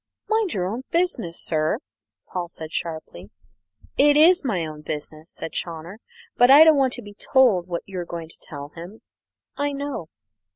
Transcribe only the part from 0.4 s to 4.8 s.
your own business, sir," said Paul sharply. "It is my